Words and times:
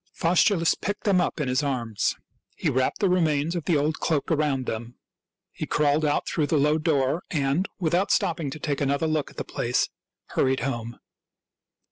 Faustulus 0.15 0.73
picked 0.73 1.03
them 1.03 1.21
up 1.21 1.39
in 1.39 1.47
his 1.47 1.61
arms. 1.61 2.15
He 2.55 2.71
wrapped 2.71 3.01
the 3.01 3.07
remains 3.07 3.55
of 3.55 3.65
the 3.65 3.77
old 3.77 3.99
cloak 3.99 4.31
around 4.31 4.65
them. 4.65 4.95
He 5.51 5.67
crawled 5.67 6.03
out 6.03 6.27
through 6.27 6.47
the 6.47 6.57
low 6.57 6.79
door 6.79 7.21
and, 7.29 7.67
without 7.79 8.09
stopping 8.09 8.49
to 8.49 8.59
take 8.59 8.81
another 8.81 9.05
look 9.05 9.29
at 9.29 9.37
the 9.37 9.43
place, 9.43 9.89
hurried 10.29 10.61
home. 10.61 10.97